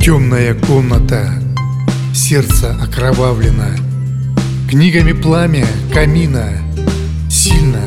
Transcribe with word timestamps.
Темная 0.00 0.54
комната, 0.54 1.30
сердце 2.14 2.74
окровавлено 2.82 3.76
Книгами 4.66 5.12
пламя 5.12 5.66
камина. 5.92 6.52
Сильно. 7.28 7.82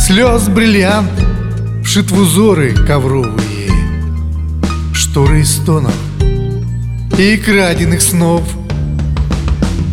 Слез 0.00 0.48
бриллиант. 0.48 1.12
Вшит 1.84 2.10
в 2.10 2.18
узоры 2.18 2.74
ковровые. 2.74 3.70
Шторы 4.92 5.42
из 5.42 5.52
стонов 5.58 5.94
и 7.16 7.36
краденных 7.36 8.02
снов. 8.02 8.42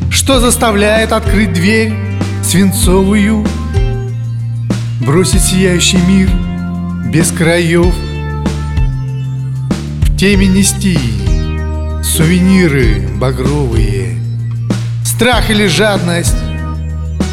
Что 0.10 0.40
заставляет 0.40 1.12
открыть 1.12 1.54
дверь 1.54 1.94
свинцовую? 2.44 3.46
Бросить 5.06 5.44
сияющий 5.44 6.00
мир 6.08 6.30
без 7.12 7.32
краев 7.32 7.94
теме 10.24 10.48
нести 10.48 10.98
сувениры 12.02 13.10
багровые. 13.20 14.18
Страх 15.04 15.50
или 15.50 15.68
жадность, 15.68 16.38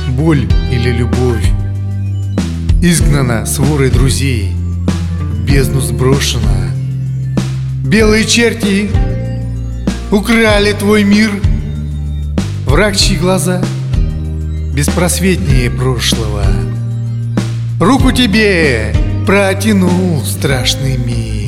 боль 0.09 0.49
или 0.73 0.91
любовь. 0.91 1.49
Изгнана 2.83 3.47
сворой 3.47 3.91
друзей, 3.91 4.53
в 5.21 5.45
бездну 5.45 5.81
сброшена. 5.81 6.73
Белые 7.85 8.25
черти 8.25 8.91
украли 10.11 10.73
твой 10.73 11.05
мир. 11.05 11.31
Враг, 12.67 12.97
чьи 12.97 13.17
глаза 13.17 13.63
беспросветнее 14.75 15.71
прошлого. 15.71 16.45
Руку 17.79 18.11
тебе 18.11 18.93
протянул 19.29 20.25
страшный 20.25 20.97
мир 20.97 21.40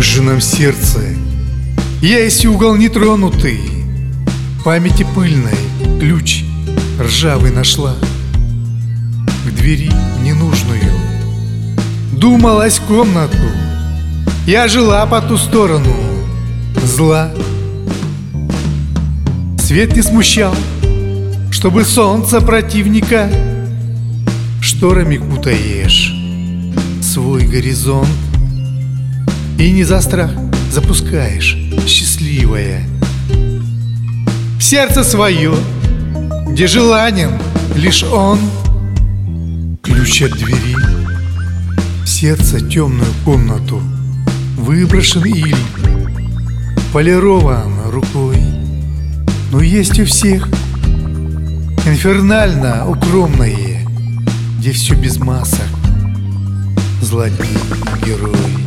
выжженном 0.00 0.40
сердце. 0.40 1.00
Есть 2.00 2.46
угол 2.46 2.74
нетронутый 2.74 3.60
Памяти 4.64 5.06
пыльной 5.14 5.58
ключ 6.00 6.42
ржавый 6.98 7.50
нашла. 7.50 7.94
К 9.46 9.50
двери 9.50 9.90
ненужную 10.22 10.90
Думалась 12.12 12.78
комнату. 12.78 13.36
Я 14.46 14.68
жила 14.68 15.04
по 15.04 15.20
ту 15.20 15.36
сторону 15.36 15.94
зла. 16.82 17.30
Свет 19.58 19.94
не 19.94 20.00
смущал 20.00 20.54
Чтобы 21.50 21.84
солнце 21.84 22.40
противника 22.40 23.30
Шторами 24.62 25.18
кутаешь 25.18 26.14
Свой 27.02 27.46
горизонт 27.46 28.08
и 29.60 29.72
не 29.72 29.84
за 29.84 30.00
страх 30.00 30.30
запускаешь, 30.72 31.54
счастливая. 31.86 32.82
Сердце 34.58 35.04
свое, 35.04 35.54
где 36.48 36.66
желанен 36.66 37.32
лишь 37.76 38.02
он. 38.02 38.38
Ключ 39.82 40.22
от 40.22 40.32
двери 40.32 40.76
В 42.04 42.08
сердце 42.08 42.60
темную 42.60 43.10
комнату 43.24 43.82
Выброшен 44.56 45.24
или 45.24 45.56
Полирован 46.92 47.90
рукой. 47.90 48.38
Но 49.52 49.60
есть 49.60 49.98
у 50.00 50.04
всех 50.06 50.48
Инфернально 51.86 52.88
укромное 52.88 53.86
Где 54.58 54.72
все 54.72 54.94
без 54.94 55.18
масок. 55.18 55.68
Злодей 57.02 57.58
герой 58.06 58.59